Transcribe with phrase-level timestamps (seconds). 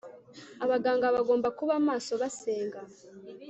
[0.63, 2.79] Abaganga bagomba kuba maso basenga